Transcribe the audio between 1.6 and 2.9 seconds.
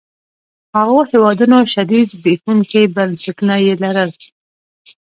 شدید زبېښونکي